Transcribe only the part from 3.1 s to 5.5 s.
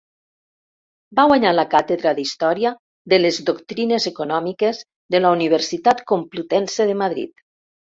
de les Doctrines Econòmiques de la